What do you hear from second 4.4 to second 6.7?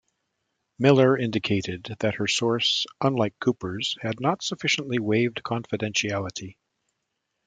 sufficiently waived confidentiality.